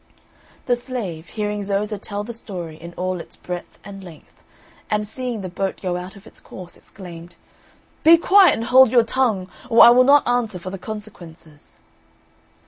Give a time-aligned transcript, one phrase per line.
[0.65, 4.41] The Slave, hearing Zoza tell the story in all its breadth and length,
[4.89, 7.35] and seeing the boat go out of its course, exclaimed,
[8.03, 9.47] "Be quiet and hold your tongue!
[9.69, 11.77] or I will not answer for the consequences."